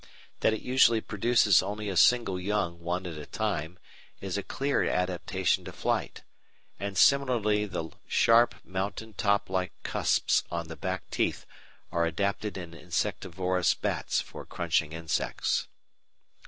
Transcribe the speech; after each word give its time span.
That 0.39 0.55
it 0.55 0.63
usually 0.63 0.99
produces 0.99 1.61
only 1.61 1.87
a 1.87 1.95
single 1.95 2.39
young 2.39 2.79
one 2.79 3.05
at 3.05 3.19
a 3.19 3.27
time 3.27 3.77
is 4.19 4.35
a 4.35 4.41
clear 4.41 4.83
adaptation 4.89 5.63
to 5.65 5.71
flight, 5.71 6.23
and 6.79 6.97
similarly 6.97 7.67
the 7.67 7.91
sharp, 8.07 8.55
mountain 8.65 9.13
top 9.13 9.47
like 9.47 9.73
cusps 9.83 10.43
on 10.49 10.69
the 10.69 10.75
back 10.75 11.07
teeth 11.11 11.45
are 11.91 12.07
adapted 12.07 12.57
in 12.57 12.73
insectivorous 12.73 13.75
bats 13.75 14.19
for 14.21 14.43
crunching 14.43 14.91
insects. 14.91 15.67